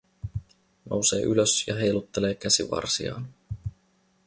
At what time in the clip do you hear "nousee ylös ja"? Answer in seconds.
0.89-1.75